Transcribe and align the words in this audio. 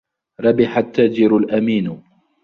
رَبِحَ 0.41 0.77
التَّاجِرُ 0.77 1.37
الْأَمينُ. 1.37 2.01